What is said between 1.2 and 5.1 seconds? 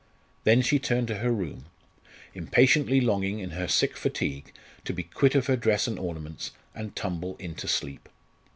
room, impatiently longing in her sick fatigue to be